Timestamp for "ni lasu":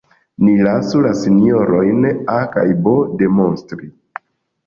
0.45-1.01